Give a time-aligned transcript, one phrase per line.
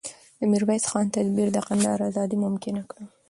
[0.39, 3.03] د میرویس خان تدبیر د کندهار ازادي ممکنه کړه.